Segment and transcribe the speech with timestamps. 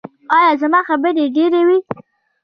[0.37, 1.77] ایا زما خبرې ډیرې وې؟